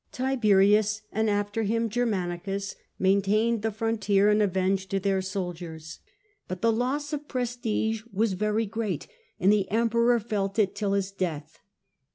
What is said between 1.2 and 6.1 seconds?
after him Germanicus, maintained the fron tier and avenged their soldiers;